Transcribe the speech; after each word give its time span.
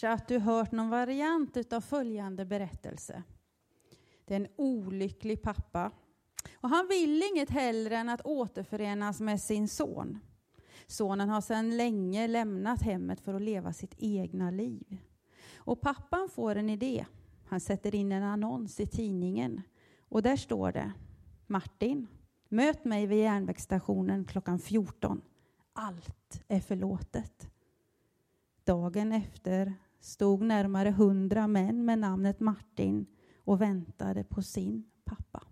kanske 0.00 0.22
att 0.22 0.28
du 0.28 0.38
hört 0.38 0.72
någon 0.72 0.90
variant 0.90 1.72
av 1.72 1.80
följande 1.80 2.44
berättelse. 2.44 3.22
Det 4.24 4.34
är 4.34 4.40
en 4.40 4.48
olycklig 4.56 5.42
pappa. 5.42 5.90
Och 6.54 6.68
han 6.68 6.88
vill 6.88 7.22
inget 7.32 7.50
hellre 7.50 7.96
än 7.96 8.08
att 8.08 8.26
återförenas 8.26 9.20
med 9.20 9.40
sin 9.40 9.68
son. 9.68 10.18
Sonen 10.86 11.28
har 11.28 11.40
sedan 11.40 11.76
länge 11.76 12.26
lämnat 12.26 12.82
hemmet 12.82 13.20
för 13.20 13.34
att 13.34 13.42
leva 13.42 13.72
sitt 13.72 13.94
egna 13.98 14.50
liv. 14.50 14.96
Och 15.56 15.80
pappan 15.80 16.28
får 16.28 16.56
en 16.56 16.70
idé. 16.70 17.06
Han 17.46 17.60
sätter 17.60 17.94
in 17.94 18.12
en 18.12 18.22
annons 18.22 18.80
i 18.80 18.86
tidningen. 18.86 19.62
Och 20.08 20.22
där 20.22 20.36
står 20.36 20.72
det 20.72 20.92
Martin, 21.46 22.06
möt 22.48 22.84
mig 22.84 23.06
vid 23.06 23.18
järnvägsstationen 23.18 24.24
klockan 24.24 24.58
14. 24.58 25.20
Allt 25.72 26.44
är 26.48 26.60
förlåtet. 26.60 27.50
Dagen 28.64 29.12
efter 29.12 29.74
stod 30.00 30.42
närmare 30.42 30.90
hundra 30.90 31.46
män 31.46 31.84
med 31.84 31.98
namnet 31.98 32.40
Martin 32.40 33.06
och 33.44 33.60
väntade 33.60 34.24
på 34.24 34.42
sin 34.42 34.90
pappa. 35.04 35.42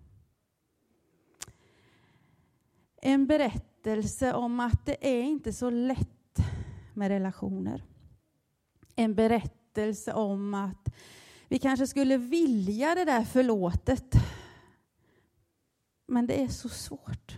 En 3.01 3.27
berättelse 3.27 4.33
om 4.33 4.59
att 4.59 4.85
det 4.85 5.17
är 5.17 5.23
inte 5.23 5.53
så 5.53 5.69
lätt 5.69 6.39
med 6.93 7.07
relationer. 7.07 7.83
En 8.95 9.15
berättelse 9.15 10.13
om 10.13 10.53
att 10.53 10.95
vi 11.47 11.59
kanske 11.59 11.87
skulle 11.87 12.17
vilja 12.17 12.95
det 12.95 13.05
där 13.05 13.23
förlåtet. 13.23 14.15
Men 16.07 16.27
det 16.27 16.43
är 16.43 16.47
så 16.47 16.69
svårt. 16.69 17.37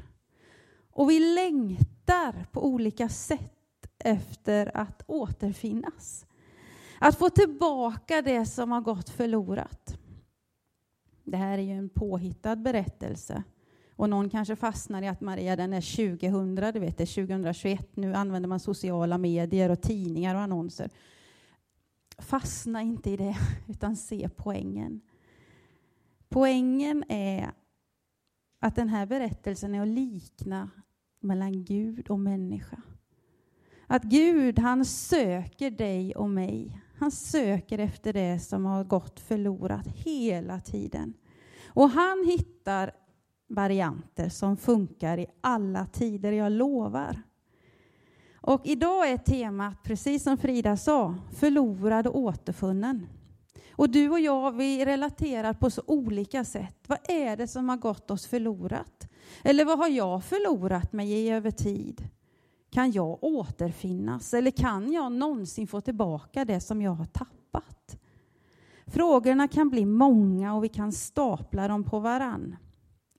Och 0.91 1.09
vi 1.09 1.20
längtar 1.20 2.45
på 2.51 2.65
olika 2.65 3.09
sätt 3.09 3.87
efter 3.98 4.77
att 4.77 5.03
återfinnas. 5.07 6.26
Att 6.99 7.16
få 7.16 7.30
tillbaka 7.30 8.21
det 8.21 8.45
som 8.45 8.71
har 8.71 8.81
gått 8.81 9.09
förlorat. 9.09 9.98
Det 11.23 11.37
här 11.37 11.57
är 11.57 11.62
ju 11.62 11.77
en 11.77 11.90
påhittad 11.90 12.55
berättelse. 12.55 13.43
Och 13.96 14.10
någon 14.10 14.29
kanske 14.29 14.55
fastnar 14.55 15.01
i 15.01 15.07
att 15.07 15.21
Maria 15.21 15.55
den 15.55 15.73
är 15.73 16.15
2000, 16.18 16.55
du 16.55 16.79
vet 16.79 16.98
det 16.98 17.04
är 17.04 17.27
2021, 17.27 17.96
nu 17.96 18.13
använder 18.13 18.49
man 18.49 18.60
sociala 18.60 19.18
medier 19.18 19.70
och 19.70 19.82
tidningar 19.82 20.35
och 20.35 20.41
annonser. 20.41 20.90
Fastna 22.18 22.82
inte 22.82 23.10
i 23.10 23.18
det, 23.18 23.38
utan 23.68 23.95
se 23.95 24.29
poängen. 24.35 25.01
Poängen 26.29 27.04
är 27.10 27.51
att 28.60 28.76
den 28.76 28.90
här 28.90 29.05
berättelsen 29.05 29.76
är 29.76 29.82
att 29.82 29.88
likna 29.88 30.70
mellan 31.20 31.63
Gud 31.63 32.10
och 32.10 32.20
människa. 32.20 32.82
Att 33.88 34.04
Gud, 34.04 34.60
han 34.60 34.85
söker 34.85 35.71
dig 35.71 36.16
och 36.16 36.29
mig. 36.29 36.82
Han 36.99 37.11
söker 37.11 37.79
efter 37.79 38.13
det 38.13 38.39
som 38.39 38.65
har 38.65 38.83
gått 38.83 39.19
förlorat 39.19 39.87
hela 39.87 40.59
tiden. 40.59 41.13
Och 41.67 41.89
han 41.89 42.25
hittar 42.25 42.91
varianter 43.47 44.29
som 44.29 44.57
funkar 44.57 45.17
i 45.17 45.27
alla 45.41 45.85
tider, 45.85 46.31
jag 46.31 46.51
lovar. 46.51 47.21
Och 48.41 48.61
idag 48.63 49.09
är 49.09 49.17
temat, 49.17 49.83
precis 49.83 50.23
som 50.23 50.37
Frida 50.37 50.77
sa, 50.77 51.15
förlorad 51.31 52.07
och 52.07 52.17
återfunnen. 52.17 53.07
Och 53.71 53.89
du 53.89 54.09
och 54.09 54.20
jag, 54.20 54.51
vi 54.51 54.85
relaterar 54.85 55.53
på 55.53 55.70
så 55.70 55.81
olika 55.85 56.45
sätt. 56.45 56.77
Vad 56.87 56.99
är 57.09 57.37
det 57.37 57.47
som 57.47 57.70
har 57.70 57.77
gått 57.77 58.11
oss 58.11 58.27
förlorat? 58.27 59.09
Eller 59.43 59.65
vad 59.65 59.77
har 59.77 59.87
jag 59.87 60.23
förlorat 60.23 60.93
mig 60.93 61.11
i 61.11 61.29
över 61.29 61.51
tid? 61.51 62.09
Kan 62.70 62.91
jag 62.91 63.23
återfinnas? 63.23 64.34
Eller 64.34 64.51
kan 64.51 64.91
jag 64.91 65.12
någonsin 65.12 65.67
få 65.67 65.81
tillbaka 65.81 66.45
det 66.45 66.59
som 66.59 66.81
jag 66.81 66.91
har 66.91 67.06
tappat? 67.06 68.00
Frågorna 68.85 69.47
kan 69.47 69.69
bli 69.69 69.85
många 69.85 70.56
och 70.56 70.63
vi 70.63 70.69
kan 70.69 70.91
stapla 70.91 71.67
dem 71.67 71.84
på 71.84 72.00
varann. 72.00 72.56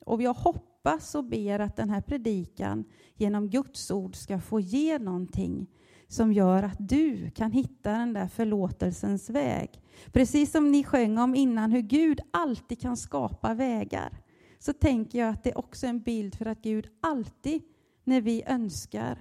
Och 0.06 0.22
jag 0.22 0.34
hoppas 0.34 1.14
och 1.14 1.24
ber 1.24 1.58
att 1.58 1.76
den 1.76 1.90
här 1.90 2.00
predikan 2.00 2.84
genom 3.14 3.48
Guds 3.48 3.90
ord 3.90 4.16
ska 4.16 4.40
få 4.40 4.60
ge 4.60 4.98
någonting 4.98 5.66
som 6.08 6.32
gör 6.32 6.62
att 6.62 6.76
du 6.78 7.30
kan 7.30 7.52
hitta 7.52 7.92
den 7.92 8.12
där 8.12 8.28
förlåtelsens 8.28 9.30
väg. 9.30 9.82
Precis 10.12 10.52
som 10.52 10.72
ni 10.72 10.84
sjöng 10.84 11.18
om 11.18 11.34
innan 11.34 11.72
hur 11.72 11.80
Gud 11.80 12.20
alltid 12.30 12.80
kan 12.80 12.96
skapa 12.96 13.54
vägar 13.54 14.18
så 14.58 14.72
tänker 14.72 15.18
jag 15.18 15.28
att 15.28 15.44
det 15.44 15.50
är 15.50 15.58
också 15.58 15.86
en 15.86 16.00
bild 16.00 16.34
för 16.34 16.46
att 16.46 16.62
Gud 16.62 16.88
alltid 17.00 17.62
när 18.04 18.20
vi 18.20 18.42
önskar 18.46 19.18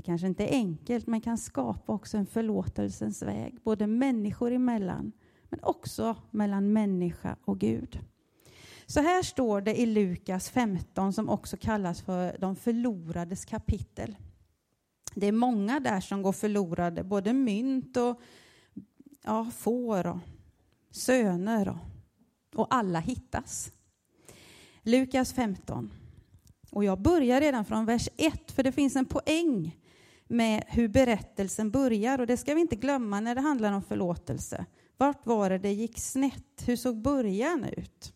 det 0.00 0.04
kanske 0.04 0.26
inte 0.26 0.44
är 0.44 0.52
enkelt, 0.52 1.06
men 1.06 1.20
kan 1.20 1.38
skapa 1.38 1.92
också 1.92 2.16
en 2.16 2.26
förlåtelsens 2.26 3.22
väg, 3.22 3.58
både 3.62 3.86
människor 3.86 4.52
emellan, 4.52 5.12
men 5.48 5.60
också 5.62 6.16
mellan 6.30 6.72
människa 6.72 7.36
och 7.44 7.58
Gud. 7.58 8.00
Så 8.86 9.00
här 9.00 9.22
står 9.22 9.60
det 9.60 9.80
i 9.80 9.86
Lukas 9.86 10.50
15, 10.50 11.12
som 11.12 11.28
också 11.28 11.56
kallas 11.56 12.02
för 12.02 12.36
de 12.38 12.56
förlorades 12.56 13.44
kapitel. 13.44 14.16
Det 15.14 15.26
är 15.26 15.32
många 15.32 15.80
där 15.80 16.00
som 16.00 16.22
går 16.22 16.32
förlorade, 16.32 17.04
både 17.04 17.32
mynt 17.32 17.96
och 17.96 18.20
ja, 19.24 19.50
får 19.56 20.06
och 20.06 20.18
söner 20.90 21.68
och, 21.68 21.78
och 22.60 22.74
alla 22.74 22.98
hittas. 22.98 23.72
Lukas 24.82 25.32
15. 25.32 25.90
Och 26.70 26.84
jag 26.84 27.00
börjar 27.00 27.40
redan 27.40 27.64
från 27.64 27.86
vers 27.86 28.08
1, 28.16 28.50
för 28.50 28.62
det 28.62 28.72
finns 28.72 28.96
en 28.96 29.06
poäng 29.06 29.76
med 30.30 30.64
hur 30.66 30.88
berättelsen 30.88 31.70
börjar. 31.70 32.18
Och 32.18 32.26
det 32.26 32.36
ska 32.36 32.54
vi 32.54 32.60
inte 32.60 32.76
glömma 32.76 33.20
när 33.20 33.34
det 33.34 33.40
handlar 33.40 33.72
om 33.72 33.82
förlåtelse. 33.82 34.66
Vart 34.96 35.26
var 35.26 35.50
det 35.50 35.58
det 35.58 35.72
gick 35.72 35.98
snett? 35.98 36.62
Hur 36.66 36.76
såg 36.76 37.02
början 37.02 37.64
ut? 37.64 38.14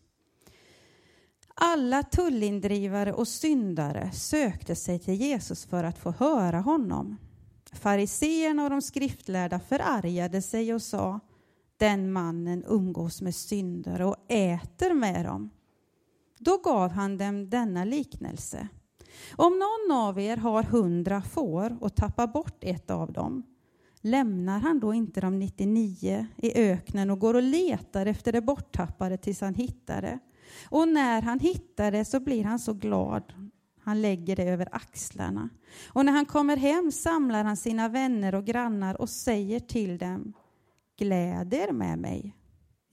Alla 1.55 2.03
tullindrivare 2.03 3.13
och 3.13 3.27
syndare 3.27 4.11
sökte 4.11 4.75
sig 4.75 4.99
till 4.99 5.13
Jesus 5.13 5.65
för 5.65 5.83
att 5.83 5.97
få 5.97 6.11
höra 6.11 6.59
honom. 6.59 7.17
Fariseerna 7.73 8.63
och 8.63 8.69
de 8.69 8.81
skriftlärda 8.81 9.59
förargade 9.59 10.41
sig 10.41 10.73
och 10.73 10.81
sa 10.81 11.19
den 11.77 12.11
mannen 12.11 12.63
umgås 12.67 13.21
med 13.21 13.35
syndare 13.35 14.05
och 14.05 14.31
äter 14.31 14.93
med 14.93 15.25
dem. 15.25 15.49
Då 16.39 16.57
gav 16.57 16.91
han 16.91 17.17
dem 17.17 17.49
denna 17.49 17.83
liknelse. 17.83 18.67
Om 19.35 19.59
någon 19.59 19.97
av 19.97 20.19
er 20.19 20.37
har 20.37 20.63
hundra 20.63 21.21
får 21.21 21.77
och 21.81 21.95
tappar 21.95 22.27
bort 22.27 22.57
ett 22.63 22.91
av 22.91 23.13
dem, 23.13 23.43
lämnar 24.01 24.59
han 24.59 24.79
då 24.79 24.93
inte 24.93 25.21
de 25.21 25.39
99 25.39 26.27
i 26.37 26.61
öknen 26.61 27.11
och 27.11 27.19
går 27.19 27.33
och 27.33 27.41
letar 27.41 28.05
efter 28.05 28.31
det 28.31 28.41
borttappade 28.41 29.17
tills 29.17 29.41
han 29.41 29.55
hittar 29.55 30.01
det? 30.01 30.19
Och 30.69 30.87
när 30.87 31.21
han 31.21 31.39
hittar 31.39 31.91
det 31.91 32.05
så 32.05 32.19
blir 32.19 32.43
han 32.43 32.59
så 32.59 32.73
glad. 32.73 33.33
Han 33.81 34.01
lägger 34.01 34.35
det 34.35 34.43
över 34.43 34.67
axlarna. 34.71 35.49
Och 35.93 36.05
när 36.05 36.13
han 36.13 36.25
kommer 36.25 36.57
hem 36.57 36.91
samlar 36.91 37.43
han 37.43 37.57
sina 37.57 37.89
vänner 37.89 38.35
och 38.35 38.45
grannar 38.45 39.01
och 39.01 39.09
säger 39.09 39.59
till 39.59 39.97
dem 39.97 40.33
Gläd 40.97 41.53
er 41.53 41.71
med 41.71 41.99
mig. 41.99 42.35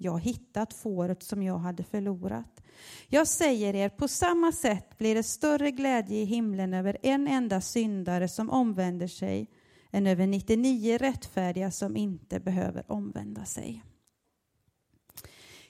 Jag 0.03 0.21
hittat 0.21 0.75
fåret 0.75 1.23
som 1.23 1.43
jag 1.43 1.59
hade 1.59 1.83
förlorat. 1.83 2.63
Jag 3.09 3.29
säger 3.29 3.75
er, 3.75 3.89
på 3.89 4.09
samma 4.09 4.53
sätt 4.53 4.99
blir 4.99 5.15
det 5.15 5.23
större 5.23 5.71
glädje 5.71 6.17
i 6.17 6.25
himlen 6.25 6.75
över 6.75 6.99
en 7.03 7.29
enda 7.29 7.61
syndare 7.61 8.29
som 8.29 8.51
omvänder 8.51 9.07
sig 9.07 9.51
än 9.91 10.07
över 10.07 10.27
99 10.27 10.99
rättfärdiga 10.99 11.71
som 11.71 11.97
inte 11.97 12.41
behöver 12.41 12.93
omvända 12.93 13.45
sig. 13.45 13.85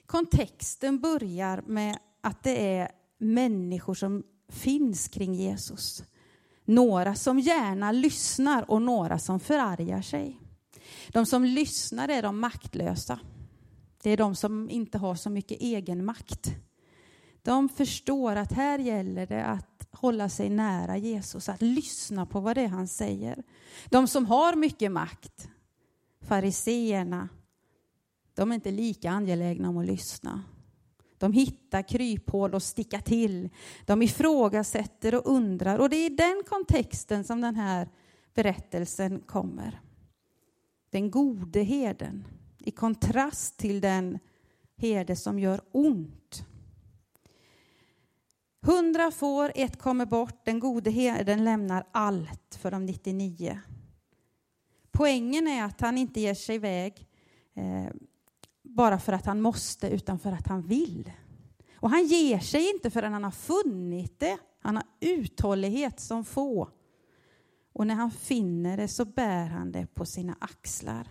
Kontexten 0.05 0.99
börjar 0.99 1.63
med 1.67 1.97
att 2.21 2.43
det 2.43 2.77
är 2.77 2.91
människor 3.17 3.93
som 3.93 4.23
finns 4.49 5.07
kring 5.07 5.33
Jesus. 5.33 6.03
Några 6.65 7.15
som 7.15 7.39
gärna 7.39 7.91
lyssnar 7.91 8.71
och 8.71 8.81
några 8.81 9.19
som 9.19 9.39
förargar 9.39 10.01
sig. 10.01 10.39
De 11.07 11.25
som 11.25 11.45
lyssnar 11.45 12.09
är 12.09 12.21
de 12.21 12.39
maktlösa. 12.39 13.19
Det 14.03 14.09
är 14.09 14.17
de 14.17 14.35
som 14.35 14.69
inte 14.69 14.97
har 14.97 15.15
så 15.15 15.29
mycket 15.29 15.61
egenmakt. 15.61 16.55
De 17.41 17.69
förstår 17.69 18.35
att 18.35 18.51
här 18.51 18.79
gäller 18.79 19.27
det 19.27 19.45
att 19.45 19.87
hålla 19.91 20.29
sig 20.29 20.49
nära 20.49 20.97
Jesus, 20.97 21.49
att 21.49 21.61
lyssna 21.61 22.25
på 22.25 22.39
vad 22.39 22.57
det 22.57 22.61
är 22.61 22.67
han 22.67 22.87
säger. 22.87 23.43
De 23.89 24.07
som 24.07 24.25
har 24.25 24.55
mycket 24.55 24.91
makt, 24.91 25.49
fariseerna, 26.21 27.29
de 28.33 28.51
är 28.51 28.55
inte 28.55 28.71
lika 28.71 29.11
angelägna 29.11 29.69
om 29.69 29.77
att 29.77 29.85
lyssna. 29.85 30.43
De 31.17 31.33
hittar 31.33 31.81
kryphål 31.81 32.53
och 32.53 32.63
sticka 32.63 32.99
till. 32.99 33.49
De 33.85 34.01
ifrågasätter 34.01 35.15
och 35.15 35.31
undrar. 35.31 35.79
Och 35.79 35.89
det 35.89 35.95
är 35.95 36.11
i 36.11 36.15
den 36.15 36.43
kontexten 36.49 37.23
som 37.23 37.41
den 37.41 37.55
här 37.55 37.89
berättelsen 38.33 39.19
kommer. 39.19 39.81
Den 40.89 41.11
gode 41.11 41.63
herden 41.63 42.27
i 42.63 42.71
kontrast 42.71 43.57
till 43.57 43.81
den 43.81 44.19
herde 44.77 45.15
som 45.15 45.39
gör 45.39 45.61
ont. 45.71 46.45
Hundra 48.61 49.11
får, 49.11 49.51
ett 49.55 49.79
kommer 49.79 50.05
bort, 50.05 50.45
den 50.45 50.59
gode 50.59 50.91
herden 50.91 51.43
lämnar 51.43 51.87
allt 51.91 52.57
för 52.61 52.71
de 52.71 52.85
99. 52.85 53.59
Poängen 54.91 55.47
är 55.47 55.63
att 55.63 55.81
han 55.81 55.97
inte 55.97 56.19
ger 56.19 56.33
sig 56.33 56.55
iväg 56.55 57.07
eh, 57.55 57.93
bara 58.63 58.99
för 58.99 59.13
att 59.13 59.25
han 59.25 59.41
måste, 59.41 59.89
utan 59.89 60.19
för 60.19 60.31
att 60.31 60.47
han 60.47 60.61
vill. 60.61 61.11
Och 61.75 61.89
han 61.89 62.05
ger 62.05 62.39
sig 62.39 62.69
inte 62.69 62.89
förrän 62.89 63.13
han 63.13 63.23
har 63.23 63.31
funnit 63.31 64.19
det. 64.19 64.37
Han 64.59 64.75
har 64.75 64.85
uthållighet 64.99 65.99
som 65.99 66.25
få. 66.25 66.69
Och 67.73 67.87
när 67.87 67.95
han 67.95 68.11
finner 68.11 68.77
det 68.77 68.87
så 68.87 69.05
bär 69.05 69.45
han 69.45 69.71
det 69.71 69.87
på 69.93 70.05
sina 70.05 70.35
axlar. 70.39 71.07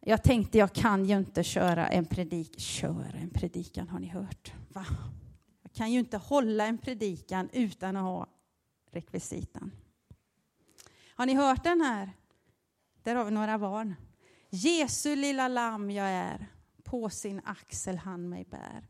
Jag 0.00 0.22
tänkte, 0.22 0.58
jag 0.58 0.72
kan 0.72 1.04
ju 1.04 1.16
inte 1.16 1.42
köra 1.44 1.88
en 1.88 2.06
predik. 2.06 2.60
Köra 2.60 3.18
en 3.18 3.30
predikan, 3.30 3.88
har 3.88 3.98
ni 3.98 4.08
hört? 4.08 4.52
Va? 4.68 4.86
Jag 5.62 5.72
kan 5.72 5.92
ju 5.92 5.98
inte 5.98 6.16
hålla 6.16 6.66
en 6.66 6.78
predikan 6.78 7.48
utan 7.52 7.96
att 7.96 8.02
ha 8.02 8.26
rekvisitan. 8.90 9.72
Har 11.14 11.26
ni 11.26 11.34
hört 11.34 11.64
den 11.64 11.80
här? 11.80 12.12
Där 13.02 13.14
har 13.14 13.24
vi 13.24 13.30
några 13.30 13.58
barn. 13.58 13.94
Jesu 14.50 15.16
lilla 15.16 15.48
lamm 15.48 15.90
jag 15.90 16.08
är, 16.08 16.46
på 16.84 17.10
sin 17.10 17.40
axel 17.44 17.98
han 17.98 18.28
mig 18.28 18.44
bär. 18.44 18.88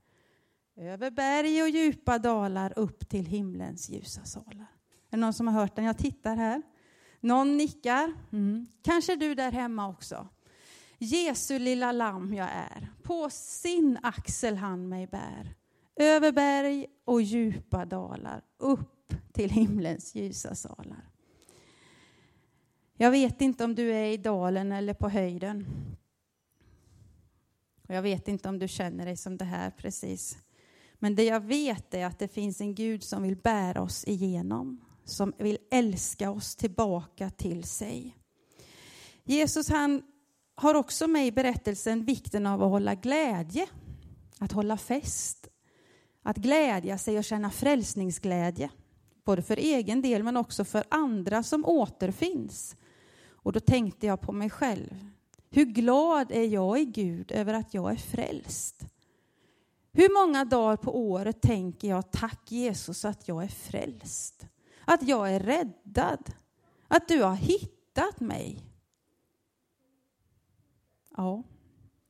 Över 0.77 1.11
berg 1.11 1.63
och 1.63 1.69
djupa 1.69 2.19
dalar 2.19 2.79
upp 2.79 3.09
till 3.09 3.27
himlens 3.27 3.89
ljusa 3.89 4.25
salar. 4.25 4.67
Är 5.11 5.11
det 5.11 5.17
någon 5.17 5.33
som 5.33 5.47
har 5.47 5.55
hört 5.55 5.77
den? 5.77 5.85
Jag 5.85 5.99
tittar 5.99 6.37
här. 6.37 6.63
Någon 7.21 7.57
nickar. 7.57 8.15
Mm. 8.33 8.67
Kanske 8.83 9.17
du 9.17 9.35
där 9.35 9.53
hemma 9.53 9.89
också. 9.89 10.29
Jesu 11.03 11.59
lilla 11.59 11.93
lamm 11.93 12.35
jag 12.35 12.49
är, 12.53 12.89
på 13.03 13.31
sin 13.31 13.99
axel 14.03 14.57
han 14.57 14.89
mig 14.89 15.07
bär. 15.07 15.55
Över 15.97 16.33
berg 16.33 16.87
och 17.05 17.23
djupa 17.23 17.85
dalar, 17.85 18.43
upp 18.59 19.15
till 19.33 19.51
himlens 19.51 20.15
ljusa 20.15 20.55
salar. 20.55 21.11
Jag 22.97 23.11
vet 23.11 23.41
inte 23.41 23.65
om 23.65 23.75
du 23.75 23.93
är 23.93 24.05
i 24.05 24.17
dalen 24.17 24.73
eller 24.73 24.95
på 24.95 25.09
höjden. 25.09 25.67
Och 27.89 27.95
jag 27.95 28.03
vet 28.03 28.29
inte 28.29 28.49
om 28.49 28.59
du 28.59 28.69
känner 28.69 29.07
dig 29.07 29.17
som 29.17 29.37
det 29.37 29.45
här 29.45 29.71
precis. 29.71 30.39
Men 30.95 31.15
det 31.15 31.25
jag 31.25 31.41
vet 31.41 31.95
är 31.95 32.07
att 32.07 32.19
det 32.19 32.29
finns 32.29 32.61
en 32.61 32.75
Gud 32.75 33.03
som 33.03 33.23
vill 33.23 33.37
bära 33.37 33.83
oss 33.83 34.05
igenom, 34.05 34.85
som 35.05 35.33
vill 35.39 35.59
älska 35.71 36.31
oss 36.31 36.57
tillbaka 36.57 37.31
till 37.31 37.65
sig. 37.65 38.17
Jesus 39.25 39.69
han 39.69 40.03
har 40.61 40.75
också 40.75 41.09
med 41.09 41.27
i 41.27 41.33
berättelsen 41.33 42.05
vikten 42.05 42.47
av 42.47 42.63
att 42.63 42.71
hålla 42.71 42.95
glädje, 42.95 43.67
att 44.39 44.53
hålla 44.53 44.77
fest, 44.77 45.49
att 46.23 46.37
glädja 46.37 46.99
sig 46.99 47.19
och 47.19 47.25
känna 47.25 47.51
frälsningsglädje, 47.51 48.71
både 49.25 49.43
för 49.43 49.57
egen 49.57 50.03
del 50.03 50.23
men 50.23 50.37
också 50.37 50.65
för 50.65 50.85
andra 50.89 51.43
som 51.43 51.65
återfinns. 51.65 52.77
Och 53.31 53.53
då 53.53 53.61
tänkte 53.61 54.07
jag 54.07 54.21
på 54.21 54.33
mig 54.33 54.51
själv. 54.51 55.07
Hur 55.51 55.65
glad 55.65 56.33
är 56.33 56.47
jag 56.47 56.81
i 56.81 56.85
Gud 56.85 57.33
över 57.33 57.55
att 57.55 57.75
jag 57.75 57.93
är 57.93 57.97
frälst? 57.97 58.87
Hur 59.93 60.27
många 60.27 60.45
dagar 60.45 60.77
på 60.77 60.99
året 60.99 61.43
tänker 61.43 61.89
jag 61.89 62.11
tack 62.11 62.53
Jesus 62.53 63.05
att 63.05 63.29
jag 63.29 63.45
är 63.45 63.49
frälst? 63.49 64.47
Att 64.85 65.03
jag 65.03 65.35
är 65.35 65.41
räddad? 65.41 66.33
Att 66.89 67.09
du 67.09 67.23
har 67.23 67.35
hittat 67.35 68.21
mig? 68.21 68.70
Ja, 71.21 71.43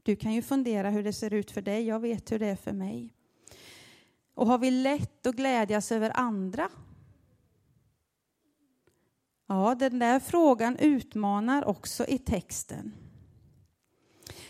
du 0.02 0.16
kan 0.16 0.32
ju 0.32 0.42
fundera 0.42 0.90
hur 0.90 1.02
det 1.02 1.12
ser 1.12 1.34
ut 1.34 1.50
för 1.50 1.62
dig. 1.62 1.86
Jag 1.86 2.00
vet 2.00 2.32
hur 2.32 2.38
det 2.38 2.46
är 2.46 2.56
för 2.56 2.72
mig. 2.72 3.14
Och 4.34 4.46
har 4.46 4.58
vi 4.58 4.70
lätt 4.70 5.26
att 5.26 5.36
glädjas 5.36 5.92
över 5.92 6.12
andra? 6.14 6.68
Ja, 9.46 9.74
den 9.74 9.98
där 9.98 10.20
frågan 10.20 10.76
utmanar 10.76 11.64
också 11.64 12.06
i 12.06 12.18
texten. 12.18 12.92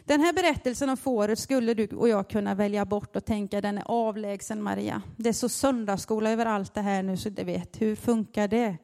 Den 0.05 0.21
här 0.21 0.33
berättelsen 0.33 0.89
om 0.89 0.97
fåret 0.97 1.39
skulle 1.39 1.75
du 1.75 1.87
och 1.87 2.09
jag 2.09 2.31
kunna 2.31 2.55
välja 2.55 2.85
bort 2.85 3.17
och 3.17 3.25
tänka 3.25 3.61
den 3.61 3.79
är 3.79 3.85
avlägsen 3.87 4.63
Maria. 4.63 5.03
Det 5.17 5.29
är 5.29 5.33
så 5.33 5.49
söndagsskola 5.49 6.31
över 6.31 6.47
allt 6.47 6.75
det 6.75 6.81
här 6.81 7.03
nu 7.03 7.17
så 7.17 7.29
du 7.29 7.45
vet, 7.45 7.83
hur 7.83 7.97
funkar 7.97 8.49
det 8.49 8.77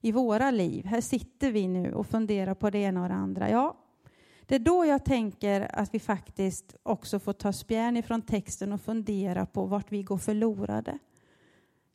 i 0.00 0.12
våra 0.12 0.50
liv? 0.50 0.84
Här 0.84 1.00
sitter 1.00 1.52
vi 1.52 1.68
nu 1.68 1.94
och 1.94 2.06
funderar 2.06 2.54
på 2.54 2.70
det 2.70 2.78
ena 2.78 3.02
och 3.02 3.08
det 3.08 3.14
andra. 3.14 3.50
Ja, 3.50 3.76
det 4.46 4.54
är 4.54 4.58
då 4.58 4.84
jag 4.86 5.04
tänker 5.04 5.76
att 5.76 5.94
vi 5.94 5.98
faktiskt 5.98 6.76
också 6.82 7.18
får 7.18 7.32
ta 7.32 7.52
spjärn 7.52 7.96
ifrån 7.96 8.22
texten 8.22 8.72
och 8.72 8.80
fundera 8.80 9.46
på 9.46 9.66
vart 9.66 9.92
vi 9.92 10.02
går 10.02 10.18
förlorade. 10.18 10.98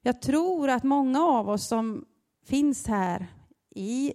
Jag 0.01 0.21
tror 0.21 0.69
att 0.69 0.83
många 0.83 1.24
av 1.24 1.50
oss 1.50 1.68
som 1.68 2.06
finns 2.45 2.88
här 2.88 3.27
i 3.75 4.13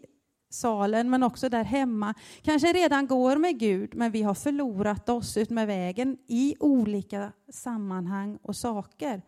salen 0.51 1.11
men 1.11 1.23
också 1.23 1.49
där 1.49 1.65
hemma 1.65 2.15
kanske 2.43 2.73
redan 2.73 3.07
går 3.07 3.37
med 3.37 3.59
Gud 3.59 3.95
men 3.95 4.11
vi 4.11 4.23
har 4.23 4.35
förlorat 4.35 5.09
oss 5.09 5.37
ut 5.37 5.51
med 5.51 5.67
vägen 5.67 6.19
i 6.27 6.57
olika 6.61 7.33
sammanhang 7.49 8.39
och 8.43 8.57
saker. 8.57 9.23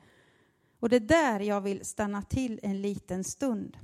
Och 0.81 0.89
det 0.89 0.97
är 0.97 1.01
där 1.01 1.41
jag 1.41 1.61
vill 1.61 1.85
stanna 1.85 2.23
till 2.23 2.61
en 2.63 2.83
liten 2.83 3.25
stund. 3.25 3.77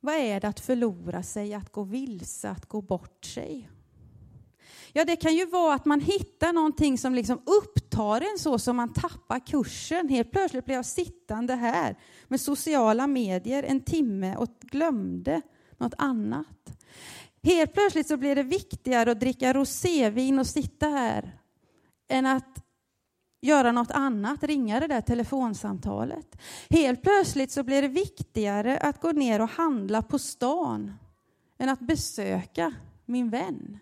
Vad 0.00 0.14
är 0.14 0.40
det 0.40 0.48
att 0.48 0.60
förlora 0.60 1.22
sig, 1.22 1.54
att 1.54 1.72
gå 1.72 1.82
vilse, 1.82 2.50
att 2.50 2.66
gå 2.66 2.82
bort 2.82 3.24
sig? 3.24 3.70
Ja, 4.92 5.04
det 5.04 5.16
kan 5.16 5.34
ju 5.34 5.46
vara 5.46 5.74
att 5.74 5.84
man 5.84 6.00
hittar 6.00 6.52
någonting 6.52 6.98
som 6.98 7.14
liksom 7.14 7.42
upptar 7.44 8.20
en 8.20 8.38
så 8.38 8.58
som 8.58 8.76
man 8.76 8.92
tappar 8.92 9.46
kursen. 9.46 10.08
Helt 10.08 10.30
plötsligt 10.30 10.64
blev 10.64 10.76
jag 10.76 10.86
sittande 10.86 11.54
här 11.54 11.98
med 12.28 12.40
sociala 12.40 13.06
medier 13.06 13.62
en 13.62 13.80
timme 13.80 14.36
och 14.36 14.48
glömde 14.60 15.42
något 15.78 15.94
annat. 15.98 16.78
Helt 17.42 17.72
plötsligt 17.72 18.08
så 18.08 18.16
blir 18.16 18.36
det 18.36 18.42
viktigare 18.42 19.10
att 19.10 19.20
dricka 19.20 19.52
rosévin 19.52 20.38
och 20.38 20.46
sitta 20.46 20.86
här 20.86 21.38
än 22.08 22.26
att 22.26 22.67
göra 23.40 23.72
något 23.72 23.90
annat, 23.90 24.42
ringa 24.42 24.80
det 24.80 24.86
där 24.86 25.00
telefonsamtalet. 25.00 26.38
Helt 26.70 27.02
plötsligt 27.02 27.50
så 27.50 27.62
blir 27.62 27.82
det 27.82 27.88
viktigare 27.88 28.78
att 28.78 29.00
gå 29.00 29.12
ner 29.12 29.40
och 29.40 29.48
handla 29.48 30.02
på 30.02 30.18
stan 30.18 30.92
än 31.58 31.68
att 31.68 31.80
besöka 31.80 32.74
min 33.04 33.30
vän. 33.30 33.78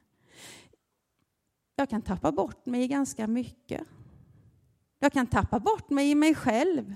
Jag 1.76 1.90
kan 1.90 2.02
tappa 2.02 2.32
bort 2.32 2.66
mig 2.66 2.82
i 2.82 2.88
ganska 2.88 3.26
mycket. 3.26 3.82
Jag 4.98 5.12
kan 5.12 5.26
tappa 5.26 5.60
bort 5.60 5.90
mig 5.90 6.10
i 6.10 6.14
mig 6.14 6.34
själv. 6.34 6.94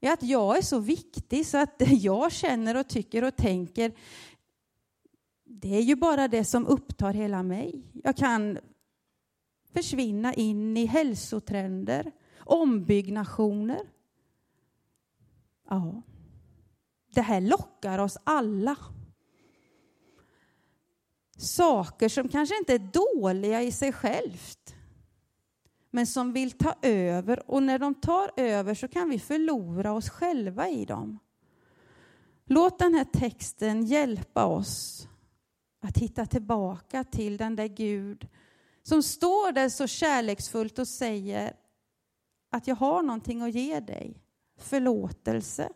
I 0.00 0.08
att 0.08 0.22
jag 0.22 0.58
är 0.58 0.62
så 0.62 0.78
viktig 0.78 1.46
så 1.46 1.58
att 1.58 1.78
det 1.78 1.84
jag 1.90 2.32
känner 2.32 2.76
och 2.76 2.88
tycker 2.88 3.24
och 3.24 3.36
tänker 3.36 3.92
det 5.44 5.76
är 5.76 5.80
ju 5.80 5.96
bara 5.96 6.28
det 6.28 6.44
som 6.44 6.66
upptar 6.66 7.12
hela 7.12 7.42
mig. 7.42 7.82
Jag 8.04 8.16
kan 8.16 8.58
försvinna 9.78 10.34
in 10.34 10.76
i 10.76 10.86
hälsotrender, 10.86 12.12
ombyggnationer. 12.38 13.80
Ja, 15.68 16.02
det 17.14 17.20
här 17.20 17.40
lockar 17.40 17.98
oss 17.98 18.18
alla. 18.24 18.76
Saker 21.36 22.08
som 22.08 22.28
kanske 22.28 22.58
inte 22.58 22.74
är 22.74 22.92
dåliga 23.18 23.62
i 23.62 23.72
sig 23.72 23.92
självt, 23.92 24.74
men 25.90 26.06
som 26.06 26.32
vill 26.32 26.50
ta 26.50 26.74
över. 26.82 27.50
Och 27.50 27.62
när 27.62 27.78
de 27.78 27.94
tar 27.94 28.30
över 28.36 28.74
så 28.74 28.88
kan 28.88 29.10
vi 29.10 29.18
förlora 29.18 29.92
oss 29.92 30.10
själva 30.10 30.68
i 30.68 30.84
dem. 30.84 31.18
Låt 32.44 32.78
den 32.78 32.94
här 32.94 33.04
texten 33.04 33.86
hjälpa 33.86 34.44
oss 34.46 35.08
att 35.80 35.98
hitta 35.98 36.26
tillbaka 36.26 37.04
till 37.04 37.36
den 37.36 37.56
där 37.56 37.68
Gud 37.68 38.28
som 38.88 39.02
står 39.02 39.52
där 39.52 39.68
så 39.68 39.86
kärleksfullt 39.86 40.78
och 40.78 40.88
säger 40.88 41.52
att 42.50 42.66
jag 42.66 42.76
har 42.76 43.02
någonting 43.02 43.42
att 43.42 43.54
ge 43.54 43.80
dig. 43.80 44.22
Förlåtelse, 44.58 45.68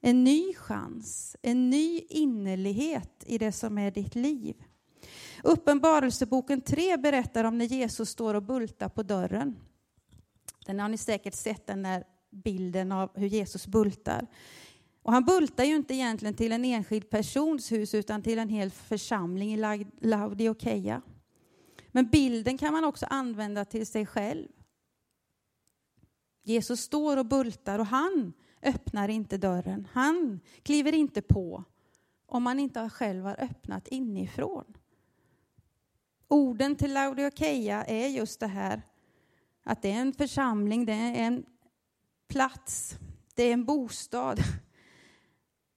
en 0.00 0.24
ny 0.24 0.54
chans, 0.54 1.36
en 1.42 1.70
ny 1.70 2.00
innerlighet 2.08 3.24
i 3.26 3.38
det 3.38 3.52
som 3.52 3.78
är 3.78 3.90
ditt 3.90 4.14
liv. 4.14 4.64
Uppenbarelseboken 5.44 6.60
3 6.60 6.96
berättar 6.96 7.44
om 7.44 7.58
när 7.58 7.64
Jesus 7.64 8.10
står 8.10 8.34
och 8.34 8.42
bultar 8.42 8.88
på 8.88 9.02
dörren. 9.02 9.56
Den 10.66 10.80
har 10.80 10.88
ni 10.88 10.98
säkert 10.98 11.34
sett, 11.34 11.66
den 11.66 11.82
där 11.82 12.04
bilden 12.30 12.92
av 12.92 13.10
hur 13.14 13.26
Jesus 13.26 13.66
bultar. 13.66 14.26
Och 15.02 15.12
han 15.12 15.24
bultar 15.24 15.64
ju 15.64 15.76
inte 15.76 15.94
egentligen 15.94 16.34
till 16.34 16.52
en 16.52 16.64
enskild 16.64 17.10
persons 17.10 17.72
hus 17.72 17.94
utan 17.94 18.22
till 18.22 18.38
en 18.38 18.48
hel 18.48 18.70
församling 18.70 19.54
i 19.54 19.86
Laodikeia. 20.00 21.02
Men 21.96 22.06
bilden 22.06 22.58
kan 22.58 22.72
man 22.72 22.84
också 22.84 23.06
använda 23.06 23.64
till 23.64 23.86
sig 23.86 24.06
själv. 24.06 24.48
Jesus 26.42 26.80
står 26.80 27.16
och 27.16 27.26
bultar 27.26 27.78
och 27.78 27.86
han 27.86 28.32
öppnar 28.62 29.08
inte 29.08 29.38
dörren. 29.38 29.88
Han 29.92 30.40
kliver 30.62 30.92
inte 30.92 31.22
på 31.22 31.64
om 32.26 32.42
man 32.42 32.58
inte 32.58 32.90
själv 32.90 33.24
har 33.24 33.40
öppnat 33.40 33.88
inifrån. 33.88 34.76
Orden 36.28 36.76
till 36.76 36.92
Laodikeia 36.92 37.84
är 37.84 38.08
just 38.08 38.40
det 38.40 38.46
här 38.46 38.82
att 39.62 39.82
det 39.82 39.92
är 39.92 40.00
en 40.00 40.12
församling, 40.12 40.86
det 40.86 40.92
är 40.92 41.14
en 41.14 41.46
plats, 42.28 42.96
det 43.34 43.42
är 43.42 43.52
en 43.52 43.64
bostad. 43.64 44.40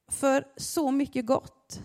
för 0.08 0.44
så 0.56 0.90
mycket 0.90 1.26
gott. 1.26 1.80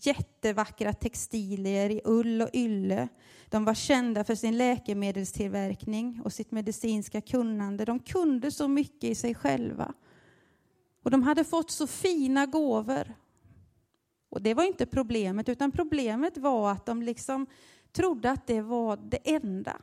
Jättevackra 0.00 0.92
textilier 0.92 1.90
i 1.90 2.00
ull 2.04 2.42
och 2.42 2.50
ylle. 2.52 3.08
De 3.48 3.64
var 3.64 3.74
kända 3.74 4.24
för 4.24 4.34
sin 4.34 4.56
läkemedelstillverkning 4.56 6.20
och 6.24 6.32
sitt 6.32 6.50
medicinska 6.50 7.20
kunnande. 7.20 7.84
De 7.84 7.98
kunde 7.98 8.50
så 8.50 8.68
mycket 8.68 9.10
i 9.10 9.14
sig 9.14 9.34
själva. 9.34 9.94
Och 11.02 11.10
de 11.10 11.22
hade 11.22 11.44
fått 11.44 11.70
så 11.70 11.86
fina 11.86 12.46
gåvor. 12.46 13.14
Och 14.28 14.42
det 14.42 14.54
var 14.54 14.64
inte 14.64 14.86
problemet, 14.86 15.48
utan 15.48 15.72
problemet 15.72 16.38
var 16.38 16.72
att 16.72 16.86
de 16.86 17.02
liksom 17.02 17.46
trodde 17.92 18.30
att 18.30 18.46
det 18.46 18.60
var 18.60 18.96
det 18.96 19.34
enda. 19.34 19.80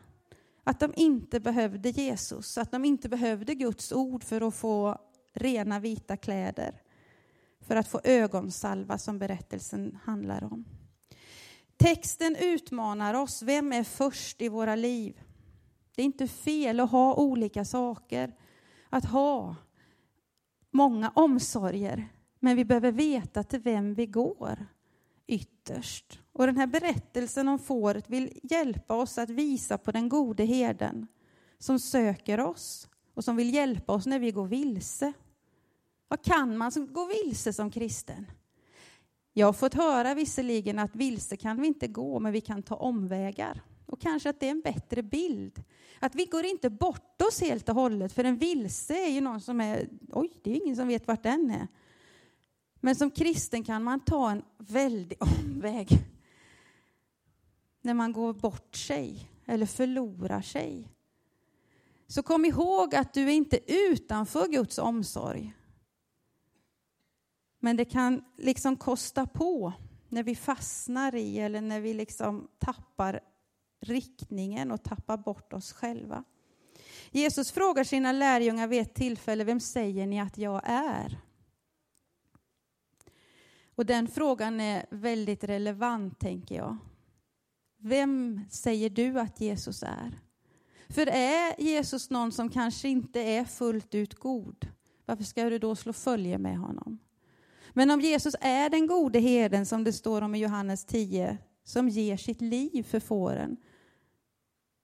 Att 0.63 0.79
de 0.79 0.93
inte 0.95 1.39
behövde 1.39 1.89
Jesus, 1.89 2.57
att 2.57 2.71
de 2.71 2.85
inte 2.85 3.09
behövde 3.09 3.55
Guds 3.55 3.91
ord 3.91 4.23
för 4.23 4.47
att 4.47 4.55
få 4.55 4.97
rena 5.33 5.79
vita 5.79 6.17
kläder, 6.17 6.81
för 7.67 7.75
att 7.75 7.87
få 7.87 8.01
ögonsalva 8.03 8.97
som 8.97 9.19
berättelsen 9.19 9.97
handlar 10.03 10.43
om. 10.43 10.65
Texten 11.77 12.35
utmanar 12.39 13.13
oss. 13.13 13.41
Vem 13.41 13.73
är 13.73 13.83
först 13.83 14.41
i 14.41 14.49
våra 14.49 14.75
liv? 14.75 15.21
Det 15.95 16.01
är 16.01 16.05
inte 16.05 16.27
fel 16.27 16.79
att 16.79 16.91
ha 16.91 17.15
olika 17.15 17.65
saker, 17.65 18.35
att 18.89 19.05
ha 19.05 19.55
många 20.71 21.11
omsorger, 21.15 22.07
men 22.39 22.55
vi 22.55 22.65
behöver 22.65 22.91
veta 22.91 23.43
till 23.43 23.59
vem 23.59 23.93
vi 23.93 24.05
går 24.05 24.67
ytterst. 25.27 26.19
Och 26.33 26.45
den 26.45 26.57
här 26.57 26.67
berättelsen 26.67 27.47
om 27.47 27.59
fåret 27.59 28.09
vill 28.09 28.39
hjälpa 28.43 28.95
oss 28.95 29.17
att 29.17 29.29
visa 29.29 29.77
på 29.77 29.91
den 29.91 30.09
gode 30.09 30.45
herden 30.45 31.07
som 31.59 31.79
söker 31.79 32.39
oss 32.39 32.89
och 33.13 33.23
som 33.23 33.35
vill 33.35 33.53
hjälpa 33.53 33.93
oss 33.93 34.05
när 34.05 34.19
vi 34.19 34.31
går 34.31 34.47
vilse. 34.47 35.13
Vad 36.13 36.21
kan 36.21 36.57
man 36.57 36.71
gå 36.91 37.05
vilse 37.05 37.53
som 37.53 37.71
kristen? 37.71 38.25
Jag 39.33 39.47
har 39.47 39.53
fått 39.53 39.73
höra 39.73 40.13
visserligen 40.13 40.79
att 40.79 40.95
vilse 40.95 41.37
kan 41.37 41.61
vi 41.61 41.67
inte 41.67 41.87
gå, 41.87 42.19
men 42.19 42.33
vi 42.33 42.41
kan 42.41 42.63
ta 42.63 42.75
omvägar. 42.75 43.61
Och 43.85 44.01
kanske 44.01 44.29
att 44.29 44.39
det 44.39 44.47
är 44.47 44.51
en 44.51 44.61
bättre 44.61 45.03
bild. 45.03 45.63
Att 45.99 46.15
vi 46.15 46.25
går 46.25 46.45
inte 46.45 46.69
bort 46.69 47.21
oss 47.21 47.41
helt 47.41 47.69
och 47.69 47.75
hållet, 47.75 48.13
för 48.13 48.23
en 48.23 48.37
vilse 48.37 48.93
är 48.93 49.09
ju 49.09 49.21
någon 49.21 49.41
som 49.41 49.61
är, 49.61 49.89
oj, 50.11 50.31
det 50.43 50.51
är 50.51 50.63
ingen 50.63 50.75
som 50.75 50.87
vet 50.87 51.07
vart 51.07 51.23
den 51.23 51.51
är. 51.51 51.67
Men 52.79 52.95
som 52.95 53.11
kristen 53.11 53.63
kan 53.63 53.83
man 53.83 53.99
ta 53.99 54.31
en 54.31 54.43
väldig 54.57 55.17
omväg 55.21 55.87
när 57.81 57.93
man 57.93 58.13
går 58.13 58.33
bort 58.33 58.75
sig 58.75 59.29
eller 59.45 59.65
förlorar 59.65 60.41
sig. 60.41 60.87
Så 62.07 62.23
kom 62.23 62.45
ihåg 62.45 62.95
att 62.95 63.13
du 63.13 63.23
är 63.23 63.33
inte 63.33 63.73
utanför 63.73 64.47
Guds 64.47 64.77
omsorg. 64.77 65.53
Men 67.63 67.77
det 67.77 67.85
kan 67.85 68.23
liksom 68.37 68.77
kosta 68.77 69.25
på 69.25 69.73
när 70.09 70.23
vi 70.23 70.35
fastnar 70.35 71.15
i 71.15 71.39
eller 71.39 71.61
när 71.61 71.81
vi 71.81 71.93
liksom 71.93 72.47
tappar 72.59 73.19
riktningen 73.81 74.71
och 74.71 74.83
tappar 74.83 75.17
bort 75.17 75.53
oss 75.53 75.73
själva. 75.73 76.23
Jesus 77.11 77.51
frågar 77.51 77.83
sina 77.83 78.11
lärjungar 78.11 78.67
vid 78.67 78.81
ett 78.81 78.93
tillfälle, 78.93 79.43
vem 79.43 79.59
säger 79.59 80.07
ni 80.07 80.19
att 80.19 80.37
jag 80.37 80.61
är? 80.65 81.21
Och 83.75 83.85
den 83.85 84.07
frågan 84.07 84.59
är 84.59 84.85
väldigt 84.89 85.43
relevant, 85.43 86.19
tänker 86.19 86.55
jag. 86.55 86.77
Vem 87.77 88.41
säger 88.49 88.89
du 88.89 89.19
att 89.19 89.41
Jesus 89.41 89.83
är? 89.83 90.19
För 90.89 91.07
är 91.07 91.61
Jesus 91.61 92.09
någon 92.09 92.31
som 92.31 92.49
kanske 92.49 92.89
inte 92.89 93.19
är 93.19 93.45
fullt 93.45 93.95
ut 93.95 94.15
god, 94.15 94.67
varför 95.05 95.23
ska 95.23 95.49
du 95.49 95.59
då 95.59 95.75
slå 95.75 95.93
följe 95.93 96.37
med 96.37 96.57
honom? 96.57 96.99
Men 97.73 97.91
om 97.91 98.01
Jesus 98.01 98.35
är 98.41 98.69
den 98.69 98.87
gode 98.87 99.19
herden, 99.19 99.65
som 99.65 99.83
det 99.83 99.93
står 99.93 100.21
om 100.21 100.35
i 100.35 100.39
Johannes 100.39 100.85
10, 100.85 101.37
som 101.63 101.89
ger 101.89 102.17
sitt 102.17 102.41
liv 102.41 102.83
för 102.83 102.99
fåren, 102.99 103.57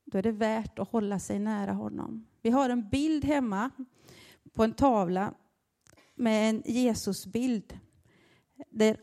då 0.06 0.18
är 0.18 0.22
det 0.22 0.32
värt 0.32 0.80
att 0.80 0.92
hålla 0.92 1.20
sig 1.20 1.40
nära 1.40 1.72
honom. 1.72 2.28
Vi 2.42 2.50
har 2.50 2.70
en 2.70 2.90
bild 2.90 3.26
hemma 3.26 3.70
på 4.54 4.64
en 4.64 4.74
tavla 4.74 5.34
med 6.16 6.50
en 6.50 6.64
Jesusbild 6.66 7.80
där 8.70 8.98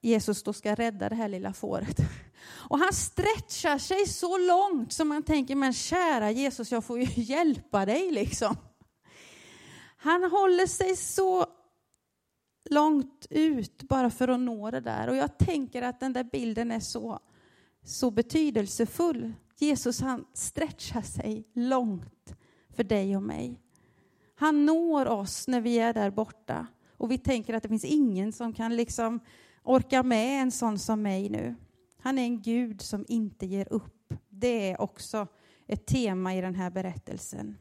Jesus 0.00 0.42
då 0.42 0.52
ska 0.52 0.74
rädda 0.74 1.08
det 1.08 1.14
här 1.14 1.28
lilla 1.28 1.52
fåret. 1.52 1.96
Och 2.70 2.78
han 2.78 2.92
stretchar 2.92 3.78
sig 3.78 4.06
så 4.06 4.38
långt 4.38 4.92
som 4.92 5.08
man 5.08 5.22
tänker, 5.22 5.54
men 5.54 5.72
kära 5.72 6.30
Jesus, 6.30 6.72
jag 6.72 6.84
får 6.84 6.98
ju 6.98 7.22
hjälpa 7.22 7.86
dig 7.86 8.10
liksom. 8.10 8.56
Han 9.96 10.22
håller 10.22 10.66
sig 10.66 10.96
så 10.96 11.46
långt 12.70 13.26
ut 13.30 13.82
bara 13.82 14.10
för 14.10 14.28
att 14.28 14.40
nå 14.40 14.70
det 14.70 14.80
där. 14.80 15.08
Och 15.08 15.16
jag 15.16 15.38
tänker 15.38 15.82
att 15.82 16.00
den 16.00 16.12
där 16.12 16.24
bilden 16.24 16.70
är 16.70 16.80
så, 16.80 17.18
så 17.84 18.10
betydelsefull. 18.10 19.32
Jesus 19.58 20.00
han 20.00 20.24
stretchar 20.34 21.02
sig 21.02 21.44
långt 21.54 22.34
för 22.70 22.84
dig 22.84 23.16
och 23.16 23.22
mig. 23.22 23.60
Han 24.34 24.66
når 24.66 25.06
oss 25.06 25.48
när 25.48 25.60
vi 25.60 25.78
är 25.78 25.94
där 25.94 26.10
borta. 26.10 26.66
Och 26.96 27.10
vi 27.10 27.18
tänker 27.18 27.54
att 27.54 27.62
det 27.62 27.68
finns 27.68 27.84
ingen 27.84 28.32
som 28.32 28.52
kan 28.52 28.76
liksom 28.76 29.20
orka 29.62 30.02
med 30.02 30.42
en 30.42 30.50
sån 30.50 30.78
som 30.78 31.02
mig 31.02 31.28
nu. 31.28 31.54
Han 31.98 32.18
är 32.18 32.22
en 32.22 32.42
Gud 32.42 32.80
som 32.80 33.04
inte 33.08 33.46
ger 33.46 33.72
upp. 33.72 34.14
Det 34.28 34.70
är 34.70 34.80
också 34.80 35.26
ett 35.66 35.86
tema 35.86 36.34
i 36.34 36.40
den 36.40 36.54
här 36.54 36.70
berättelsen. 36.70 37.56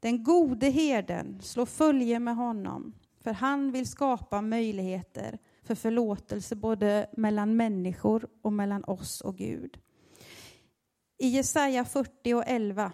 Den 0.00 0.24
gode 0.24 0.70
herden 0.70 1.40
slår 1.42 1.66
följe 1.66 2.18
med 2.18 2.36
honom, 2.36 2.92
för 3.22 3.32
han 3.32 3.72
vill 3.72 3.86
skapa 3.86 4.40
möjligheter 4.40 5.38
för 5.62 5.74
förlåtelse 5.74 6.56
både 6.56 7.06
mellan 7.16 7.56
människor 7.56 8.28
och 8.42 8.52
mellan 8.52 8.84
oss 8.84 9.20
och 9.20 9.36
Gud. 9.36 9.78
I 11.18 11.28
Jesaja 11.28 11.84
40 11.84 12.34
och 12.34 12.44
11 12.46 12.92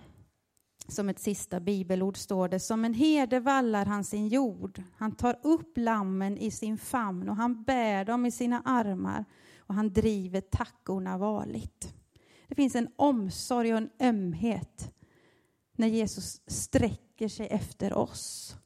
som 0.89 1.09
ett 1.09 1.19
sista 1.19 1.61
bibelord 1.61 2.17
står 2.17 2.49
det, 2.49 2.61
som 2.61 2.85
en 2.85 2.95
herde 2.95 3.41
vallar 3.41 3.87
han 3.87 4.05
sin 4.05 4.29
jord. 4.29 4.83
Han 4.97 5.13
tar 5.13 5.39
upp 5.43 5.79
lammen 5.79 6.39
i 6.39 6.51
sin 6.51 6.79
famn 6.79 7.29
och 7.29 7.37
han 7.37 7.63
bär 7.63 8.05
dem 8.05 8.27
i 8.27 8.31
sina 8.31 8.63
armar 8.65 9.25
och 9.59 9.75
han 9.75 9.93
driver 9.93 10.41
tackorna 10.41 11.19
varligt. 11.19 11.95
Det 12.49 12.55
finns 12.55 12.75
en 12.75 12.89
omsorg 12.97 13.73
och 13.73 13.79
en 13.79 13.91
ömhet 14.01 14.95
när 15.77 15.89
Jesus 15.89 16.41
sträcker 16.47 17.29
sig 17.29 17.47
efter 17.47 17.93
oss. 17.93 18.57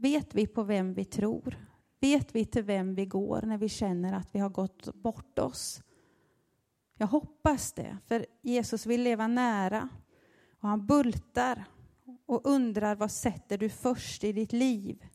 Vet 0.00 0.34
vi 0.34 0.46
på 0.46 0.62
vem 0.62 0.94
vi 0.94 1.04
tror? 1.04 1.56
Vet 2.00 2.34
vi 2.34 2.44
till 2.44 2.62
vem 2.62 2.94
vi 2.94 3.06
går 3.06 3.42
när 3.42 3.58
vi 3.58 3.68
känner 3.68 4.12
att 4.12 4.28
vi 4.32 4.38
har 4.38 4.48
gått 4.48 4.94
bort 4.94 5.38
oss? 5.38 5.82
Jag 6.96 7.06
hoppas 7.06 7.72
det, 7.72 7.98
för 8.06 8.26
Jesus 8.42 8.86
vill 8.86 9.02
leva 9.02 9.26
nära 9.26 9.88
och 10.60 10.68
han 10.68 10.86
bultar 10.86 11.64
och 12.26 12.40
undrar 12.44 12.94
vad 12.94 13.10
sätter 13.10 13.58
du 13.58 13.68
först 13.68 14.24
i 14.24 14.32
ditt 14.32 14.52
liv? 14.52 15.06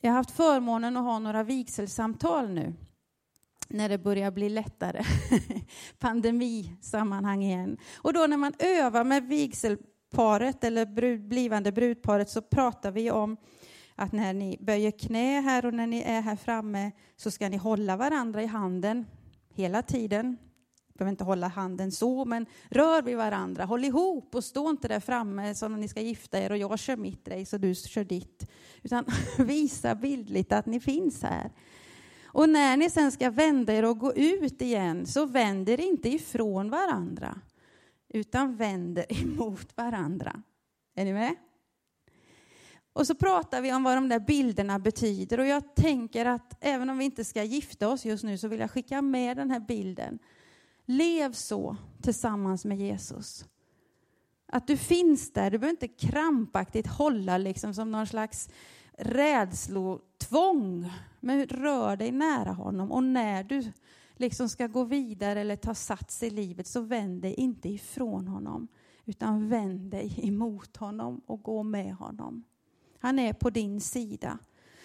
Jag 0.00 0.10
har 0.10 0.16
haft 0.16 0.30
förmånen 0.30 0.96
att 0.96 1.04
ha 1.04 1.18
några 1.18 1.42
vigselsamtal 1.42 2.48
nu 2.48 2.74
när 3.68 3.88
det 3.88 3.98
börjar 3.98 4.30
bli 4.30 4.48
lättare. 4.48 5.04
Pandemisammanhang 5.98 7.42
igen. 7.42 7.78
Och 7.96 8.12
då 8.12 8.26
när 8.26 8.36
man 8.36 8.54
övar 8.58 9.04
med 9.04 9.28
vigsel 9.28 9.78
brudparet 10.10 10.64
eller 10.64 10.86
brud, 10.86 11.28
blivande 11.28 11.72
brudparet 11.72 12.30
så 12.30 12.42
pratar 12.42 12.90
vi 12.90 13.10
om 13.10 13.36
att 13.94 14.12
när 14.12 14.32
ni 14.32 14.56
böjer 14.60 14.90
knä 14.90 15.40
här 15.40 15.66
och 15.66 15.74
när 15.74 15.86
ni 15.86 16.02
är 16.02 16.20
här 16.20 16.36
framme 16.36 16.92
så 17.16 17.30
ska 17.30 17.48
ni 17.48 17.56
hålla 17.56 17.96
varandra 17.96 18.42
i 18.42 18.46
handen 18.46 19.06
hela 19.54 19.82
tiden. 19.82 20.36
Ni 20.88 20.98
behöver 20.98 21.10
inte 21.10 21.24
hålla 21.24 21.48
handen 21.48 21.92
så, 21.92 22.24
men 22.24 22.46
rör 22.70 23.02
vid 23.02 23.16
varandra. 23.16 23.64
Håll 23.64 23.84
ihop 23.84 24.34
och 24.34 24.44
stå 24.44 24.70
inte 24.70 24.88
där 24.88 25.00
framme 25.00 25.54
som 25.54 25.74
om 25.74 25.80
ni 25.80 25.88
ska 25.88 26.00
gifta 26.00 26.38
er 26.38 26.52
och 26.52 26.58
jag 26.58 26.78
kör 26.78 26.96
mitt 26.96 27.28
race 27.28 27.56
och 27.56 27.60
du 27.60 27.74
kör 27.74 28.04
ditt. 28.04 28.50
Utan 28.82 29.04
visa 29.38 29.94
bildligt 29.94 30.52
att 30.52 30.66
ni 30.66 30.80
finns 30.80 31.22
här. 31.22 31.50
Och 32.24 32.48
när 32.48 32.76
ni 32.76 32.90
sen 32.90 33.12
ska 33.12 33.30
vända 33.30 33.72
er 33.72 33.84
och 33.84 33.98
gå 33.98 34.14
ut 34.14 34.62
igen 34.62 35.06
så 35.06 35.26
vänd 35.26 35.68
er 35.68 35.80
inte 35.80 36.08
ifrån 36.08 36.70
varandra 36.70 37.40
utan 38.08 38.56
vänder 38.56 39.06
emot 39.22 39.76
varandra. 39.76 40.42
Är 40.94 41.04
ni 41.04 41.12
med? 41.12 41.34
Och 42.92 43.06
så 43.06 43.14
pratar 43.14 43.62
vi 43.62 43.72
om 43.72 43.82
vad 43.82 43.96
de 43.96 44.08
där 44.08 44.20
bilderna 44.20 44.78
betyder 44.78 45.40
och 45.40 45.46
jag 45.46 45.74
tänker 45.74 46.26
att 46.26 46.56
även 46.60 46.90
om 46.90 46.98
vi 46.98 47.04
inte 47.04 47.24
ska 47.24 47.42
gifta 47.42 47.88
oss 47.88 48.04
just 48.04 48.24
nu 48.24 48.38
så 48.38 48.48
vill 48.48 48.60
jag 48.60 48.70
skicka 48.70 49.02
med 49.02 49.36
den 49.36 49.50
här 49.50 49.60
bilden. 49.60 50.18
Lev 50.84 51.32
så 51.32 51.76
tillsammans 52.02 52.64
med 52.64 52.78
Jesus. 52.78 53.44
Att 54.46 54.66
du 54.66 54.76
finns 54.76 55.32
där, 55.32 55.50
du 55.50 55.58
behöver 55.58 55.70
inte 55.70 56.06
krampaktigt 56.06 56.86
hålla 56.86 57.38
liksom 57.38 57.74
som 57.74 57.90
någon 57.90 58.06
slags 58.06 58.48
rädslotvång. 58.98 60.92
Men 61.20 61.46
rör 61.46 61.96
dig 61.96 62.12
nära 62.12 62.52
honom 62.52 62.92
och 62.92 63.02
när 63.02 63.44
du 63.44 63.72
liksom 64.18 64.48
ska 64.48 64.66
gå 64.66 64.84
vidare 64.84 65.40
eller 65.40 65.56
ta 65.56 65.74
sats 65.74 66.22
i 66.22 66.30
livet 66.30 66.66
så 66.66 66.80
vänd 66.80 67.22
dig 67.22 67.34
inte 67.34 67.68
ifrån 67.68 68.28
honom 68.28 68.68
utan 69.04 69.48
vänd 69.48 69.90
dig 69.90 70.14
emot 70.22 70.76
honom 70.76 71.20
och 71.26 71.42
gå 71.42 71.62
med 71.62 71.94
honom. 71.94 72.44
Han 72.98 73.18
är 73.18 73.32
på 73.32 73.50
din 73.50 73.80
sida. 73.80 74.38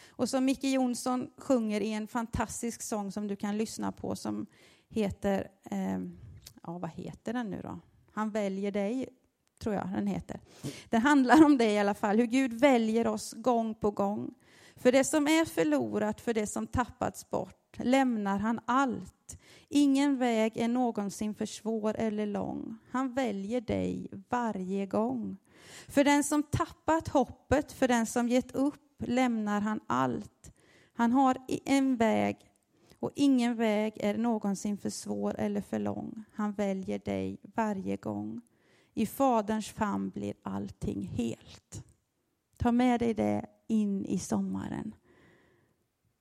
Och 0.09 0.29
som 0.29 0.45
Micke 0.45 0.63
Jonsson 0.63 1.29
sjunger 1.37 1.81
i 1.81 1.93
en 1.93 2.07
fantastisk 2.07 2.81
sång 2.81 3.11
som 3.11 3.27
du 3.27 3.35
kan 3.35 3.57
lyssna 3.57 3.91
på 3.91 4.15
som 4.15 4.45
heter, 4.89 5.47
eh, 5.63 5.99
ja 6.63 6.77
vad 6.77 6.89
heter 6.89 7.33
den 7.33 7.49
nu 7.49 7.61
då? 7.61 7.79
Han 8.11 8.31
väljer 8.31 8.71
dig, 8.71 9.09
tror 9.59 9.75
jag 9.75 9.87
den 9.87 10.07
heter. 10.07 10.39
Det 10.89 10.97
handlar 10.97 11.45
om 11.45 11.57
det 11.57 11.71
i 11.71 11.79
alla 11.79 11.93
fall, 11.93 12.17
hur 12.17 12.25
Gud 12.25 12.53
väljer 12.53 13.07
oss 13.07 13.33
gång 13.33 13.75
på 13.75 13.91
gång. 13.91 14.33
För 14.75 14.91
det 14.91 15.03
som 15.03 15.27
är 15.27 15.45
förlorat, 15.45 16.21
för 16.21 16.33
det 16.33 16.47
som 16.47 16.67
tappats 16.67 17.29
bort 17.29 17.62
bort, 17.77 17.85
lämnar 17.85 18.39
han 18.39 18.59
allt. 18.65 19.37
Ingen 19.69 20.17
väg 20.17 20.57
är 20.57 20.67
någonsin 20.67 21.35
för 21.35 21.45
svår 21.45 21.95
eller 21.97 22.25
lång. 22.25 22.77
Han 22.91 23.13
väljer 23.13 23.61
dig 23.61 24.07
varje 24.29 24.85
gång. 24.85 25.37
För 25.87 26.03
den 26.03 26.23
som 26.23 26.43
tappat 26.43 27.07
hoppet, 27.07 27.71
för 27.71 27.87
den 27.87 28.05
som 28.05 28.29
gett 28.29 28.55
upp, 28.55 29.03
lämnar 29.05 29.61
han 29.61 29.79
allt. 29.87 30.51
Han 30.95 31.11
har 31.11 31.37
en 31.65 31.97
väg 31.97 32.37
och 32.99 33.11
ingen 33.15 33.55
väg 33.55 33.93
är 33.99 34.17
någonsin 34.17 34.77
för 34.77 34.89
svår 34.89 35.35
eller 35.39 35.61
för 35.61 35.79
lång. 35.79 36.23
Han 36.33 36.53
väljer 36.53 36.99
dig 36.99 37.37
varje 37.55 37.97
gång. 37.97 38.41
I 38.95 39.05
Faderns 39.05 39.69
famn 39.69 40.09
blir 40.09 40.33
allting 40.43 41.07
helt. 41.07 41.83
Ta 42.57 42.71
med 42.71 42.99
dig 42.99 43.13
det 43.13 43.45
in 43.67 44.05
i 44.05 44.19
sommaren. 44.19 44.95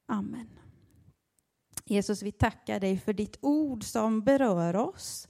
Amen. 0.07 0.62
Jesus, 1.85 2.23
vi 2.23 2.33
tackar 2.33 2.81
dig 2.81 2.99
för 2.99 3.13
ditt 3.13 3.39
ord 3.41 3.85
som 3.85 4.23
berör 4.23 4.77
oss, 4.77 5.29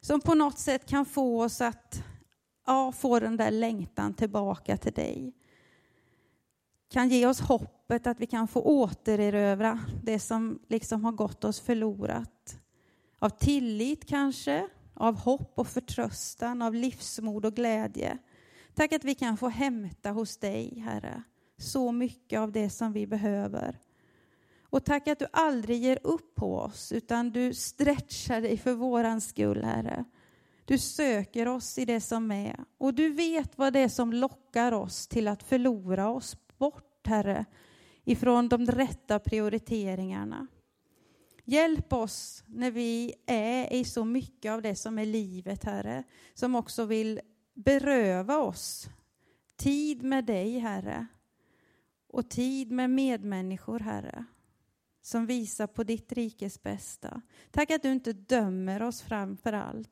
som 0.00 0.20
på 0.20 0.34
något 0.34 0.58
sätt 0.58 0.86
kan 0.86 1.04
få 1.04 1.42
oss 1.42 1.60
att 1.60 2.02
ja, 2.66 2.92
få 2.92 3.20
den 3.20 3.36
där 3.36 3.50
längtan 3.50 4.14
tillbaka 4.14 4.76
till 4.76 4.92
dig. 4.92 5.32
Kan 6.90 7.08
ge 7.08 7.26
oss 7.26 7.40
hoppet 7.40 8.06
att 8.06 8.20
vi 8.20 8.26
kan 8.26 8.48
få 8.48 8.62
återerövra 8.62 9.80
det 10.02 10.18
som 10.18 10.58
liksom 10.68 11.04
har 11.04 11.12
gått 11.12 11.44
oss 11.44 11.60
förlorat. 11.60 12.58
Av 13.18 13.28
tillit 13.28 14.08
kanske, 14.08 14.68
av 14.94 15.16
hopp 15.18 15.52
och 15.58 15.66
förtröstan, 15.66 16.62
av 16.62 16.74
livsmod 16.74 17.46
och 17.46 17.54
glädje. 17.54 18.18
Tack 18.74 18.92
att 18.92 19.04
vi 19.04 19.14
kan 19.14 19.36
få 19.36 19.48
hämta 19.48 20.10
hos 20.10 20.36
dig, 20.36 20.78
Herre, 20.78 21.22
så 21.58 21.92
mycket 21.92 22.40
av 22.40 22.52
det 22.52 22.70
som 22.70 22.92
vi 22.92 23.06
behöver. 23.06 23.78
Och 24.74 24.84
tack 24.84 25.08
att 25.08 25.18
du 25.18 25.26
aldrig 25.32 25.82
ger 25.82 25.98
upp 26.02 26.34
på 26.34 26.58
oss, 26.58 26.92
utan 26.92 27.30
du 27.30 27.54
stretchar 27.54 28.40
dig 28.40 28.58
för 28.58 28.74
våran 28.74 29.20
skull, 29.20 29.64
Herre. 29.64 30.04
Du 30.64 30.78
söker 30.78 31.48
oss 31.48 31.78
i 31.78 31.84
det 31.84 32.00
som 32.00 32.30
är 32.30 32.64
och 32.78 32.94
du 32.94 33.08
vet 33.08 33.58
vad 33.58 33.72
det 33.72 33.78
är 33.78 33.88
som 33.88 34.12
lockar 34.12 34.72
oss 34.72 35.06
till 35.06 35.28
att 35.28 35.42
förlora 35.42 36.08
oss 36.08 36.36
bort, 36.58 37.06
Herre, 37.06 37.44
ifrån 38.04 38.48
de 38.48 38.66
rätta 38.66 39.18
prioriteringarna. 39.18 40.46
Hjälp 41.44 41.92
oss 41.92 42.44
när 42.46 42.70
vi 42.70 43.14
är 43.26 43.72
i 43.72 43.84
så 43.84 44.04
mycket 44.04 44.52
av 44.52 44.62
det 44.62 44.76
som 44.76 44.98
är 44.98 45.06
livet, 45.06 45.64
Herre, 45.64 46.04
som 46.34 46.54
också 46.54 46.84
vill 46.84 47.20
beröva 47.54 48.38
oss 48.38 48.88
tid 49.56 50.02
med 50.02 50.24
dig, 50.24 50.58
Herre, 50.58 51.06
och 52.08 52.30
tid 52.30 52.70
med 52.72 52.90
medmänniskor, 52.90 53.78
Herre, 53.78 54.24
som 55.04 55.26
visar 55.26 55.66
på 55.66 55.82
ditt 55.82 56.12
rikes 56.12 56.62
bästa. 56.62 57.20
Tack 57.50 57.70
att 57.70 57.82
du 57.82 57.92
inte 57.92 58.12
dömer 58.12 58.82
oss 58.82 59.02
framför 59.02 59.52
allt, 59.52 59.90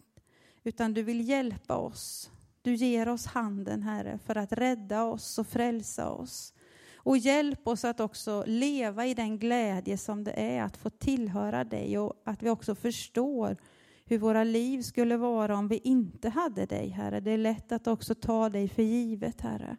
utan 0.65 0.95
du 0.95 1.03
vill 1.03 1.29
hjälpa 1.29 1.77
oss. 1.77 2.31
Du 2.63 2.75
ger 2.75 3.09
oss 3.09 3.27
handen, 3.27 3.83
Herre, 3.83 4.19
för 4.27 4.37
att 4.37 4.53
rädda 4.53 5.05
oss 5.05 5.39
och 5.39 5.47
frälsa 5.47 6.11
oss. 6.11 6.55
Och 6.97 7.19
hjälp 7.19 7.69
oss 7.69 7.85
att 7.85 8.01
också 8.01 8.45
leva 8.47 9.07
i 9.07 9.15
den 9.15 9.39
glädje 9.39 9.99
som 9.99 10.25
det 10.25 10.33
är 10.33 10.63
att 10.63 10.77
få 10.77 10.91
tillhöra 10.91 11.65
dig 11.65 11.99
och 11.99 12.23
att 12.25 12.43
vi 12.43 12.51
också 12.51 12.75
förstår 12.75 13.57
hur 14.05 14.19
våra 14.19 14.45
liv 14.45 14.83
skulle 14.83 15.17
vara 15.17 15.57
om 15.57 15.69
vi 15.69 15.79
inte 15.79 16.29
hade 16.29 16.67
dig, 16.67 16.89
Herre. 16.89 17.21
Det 17.21 17.31
är 17.31 17.39
lätt 17.39 17.73
att 17.73 17.87
också 17.87 18.15
ta 18.15 18.49
dig 18.49 18.69
för 18.69 18.83
givet, 18.83 19.41
Herre. 19.41 19.77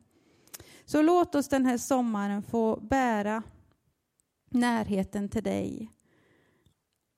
Så 0.85 1.01
låt 1.01 1.35
oss 1.35 1.47
den 1.47 1.65
här 1.65 1.77
sommaren 1.77 2.43
få 2.43 2.79
bära 2.81 3.43
närheten 4.53 5.29
till 5.29 5.43
dig 5.43 5.91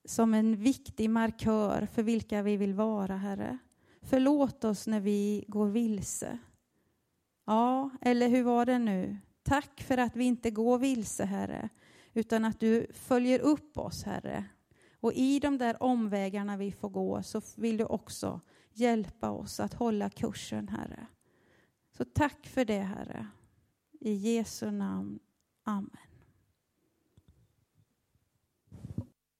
som 0.05 0.33
en 0.33 0.55
viktig 0.55 1.09
markör 1.09 1.85
för 1.85 2.03
vilka 2.03 2.41
vi 2.41 2.57
vill 2.57 2.73
vara, 2.73 3.17
Herre. 3.17 3.57
Förlåt 4.01 4.63
oss 4.63 4.87
när 4.87 4.99
vi 4.99 5.45
går 5.47 5.67
vilse. 5.67 6.37
Ja, 7.45 7.89
eller 8.01 8.29
hur 8.29 8.43
var 8.43 8.65
det 8.65 8.79
nu? 8.79 9.17
Tack 9.43 9.81
för 9.81 9.97
att 9.97 10.15
vi 10.15 10.23
inte 10.25 10.51
går 10.51 10.77
vilse, 10.77 11.25
Herre, 11.25 11.69
utan 12.13 12.45
att 12.45 12.59
du 12.59 12.87
följer 12.93 13.39
upp 13.39 13.77
oss, 13.77 14.03
Herre. 14.03 14.45
Och 14.99 15.13
i 15.13 15.39
de 15.39 15.57
där 15.57 15.83
omvägarna 15.83 16.57
vi 16.57 16.71
får 16.71 16.89
gå 16.89 17.23
så 17.23 17.41
vill 17.55 17.77
du 17.77 17.83
också 17.83 18.41
hjälpa 18.73 19.29
oss 19.29 19.59
att 19.59 19.73
hålla 19.73 20.09
kursen, 20.09 20.67
Herre. 20.67 21.07
Så 21.97 22.05
tack 22.05 22.47
för 22.47 22.65
det, 22.65 22.81
Herre. 22.81 23.27
I 23.99 24.13
Jesu 24.13 24.71
namn. 24.71 25.19
Amen. 25.63 26.14